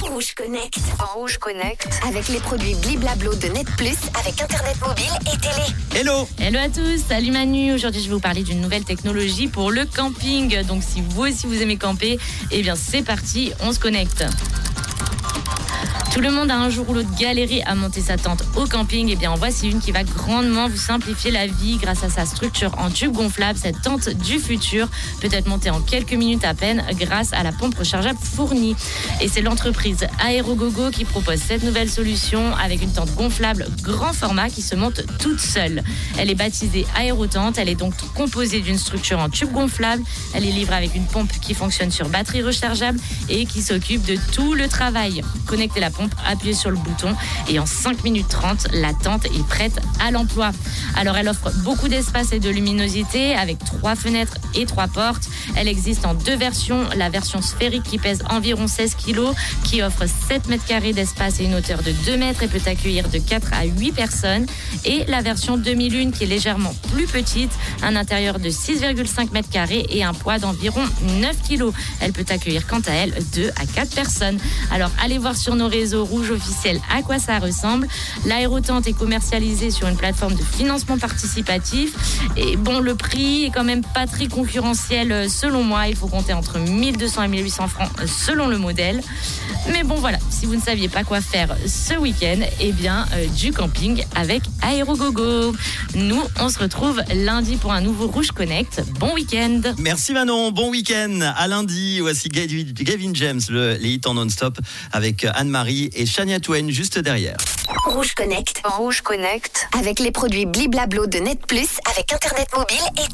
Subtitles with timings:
[0.00, 0.78] Rouge Connect.
[1.14, 1.88] Rouge Connect.
[2.06, 6.00] Avec les produits Bliblablo de Net Plus, avec Internet mobile et télé.
[6.00, 7.72] Hello Hello à tous, salut Manu.
[7.72, 10.62] Aujourd'hui, je vais vous parler d'une nouvelle technologie pour le camping.
[10.64, 12.18] Donc, si vous aussi vous aimez camper,
[12.50, 14.24] eh bien, c'est parti, on se connecte.
[16.18, 19.08] Tout le monde a un jour ou l'autre galéré à monter sa tente au camping.
[19.08, 22.26] Et bien, en voici une qui va grandement vous simplifier la vie grâce à sa
[22.26, 23.56] structure en tube gonflable.
[23.56, 24.88] Cette tente du futur
[25.20, 28.74] peut être montée en quelques minutes à peine grâce à la pompe rechargeable fournie.
[29.20, 34.48] Et c'est l'entreprise Aerogogo qui propose cette nouvelle solution avec une tente gonflable grand format
[34.50, 35.84] qui se monte toute seule.
[36.18, 37.58] Elle est baptisée Aérotente.
[37.58, 40.02] Elle est donc composée d'une structure en tube gonflable.
[40.34, 44.16] Elle est livrée avec une pompe qui fonctionne sur batterie rechargeable et qui s'occupe de
[44.32, 45.22] tout le travail.
[45.46, 47.14] Connectez la pompe, appuyez sur le bouton
[47.48, 50.50] et en 5 minutes 30, la tente est prête à l'emploi.
[50.96, 55.28] Alors elle offre beaucoup d'espace et de luminosité avec trois fenêtres et trois portes.
[55.56, 56.84] Elle existe en deux versions.
[56.96, 59.20] La version sphérique qui pèse environ 16 kg,
[59.64, 63.08] qui offre 7 mètres carrés d'espace et une hauteur de 2 mètres et peut accueillir
[63.08, 64.46] de 4 à 8 personnes.
[64.84, 67.52] Et la version 2001 qui est légèrement plus petite,
[67.82, 70.82] un intérieur de 6,5 mètres carrés et un poids d'environ
[71.20, 71.72] 9 kg.
[72.00, 74.38] Elle peut accueillir quant à elle 2 à 4 personnes.
[74.70, 77.88] Alors allez voir sur nos réseaux rouges officiels à quoi ça ressemble.
[78.26, 81.94] L'aérotente est commercialisée sur une plateforme de financement participatif.
[82.36, 85.88] Et bon, le prix est quand même pas très concurrentiel euh, selon moi.
[85.88, 89.00] Il faut compter entre 1200 et 1800 francs euh, selon le modèle.
[89.72, 93.26] Mais bon, voilà, si vous ne saviez pas quoi faire ce week-end, eh bien, euh,
[93.26, 95.54] du camping avec Aérogogo.
[95.94, 98.82] Nous, on se retrouve lundi pour un nouveau Rouge Connect.
[98.98, 101.20] Bon week-end Merci Manon, bon week-end.
[101.36, 104.58] À lundi, voici Gavin Gavin James, le, les hits en non-stop
[104.92, 107.36] avec Anne-Marie et Shania Twain juste derrière.
[107.86, 108.62] Rouge Connect.
[108.64, 109.68] Rouge Connect.
[109.78, 113.08] Avec les produits Bliblablo de Net Plus, avec Internet mobile et.